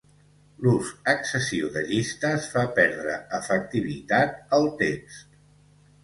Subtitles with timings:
[0.67, 5.29] L'ús excessiu de llistes fa perdre efectivitat al text.